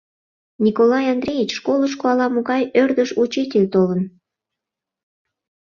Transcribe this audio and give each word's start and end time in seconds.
Николай 0.65 1.05
Андреич, 1.13 1.49
школышко 1.59 2.05
ала-могай 2.13 2.63
ӧрдыж 2.81 3.09
учитель 3.23 3.67
толын... 3.73 4.01